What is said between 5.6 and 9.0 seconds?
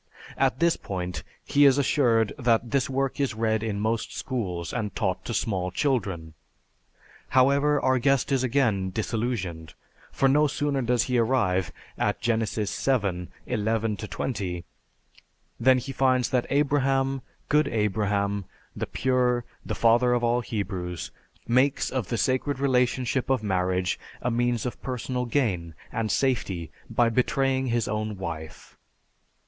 children. However, our guest is again